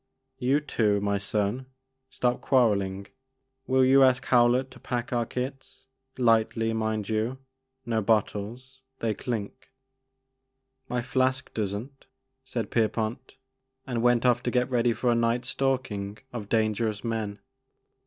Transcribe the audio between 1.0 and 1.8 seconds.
son;